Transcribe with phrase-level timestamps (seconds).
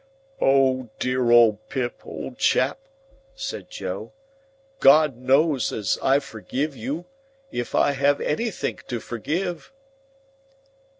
[0.41, 2.79] "O dear old Pip, old chap,"
[3.35, 4.13] said Joe.
[4.79, 7.05] "God knows as I forgive you,
[7.51, 9.71] if I have anythink to forgive!"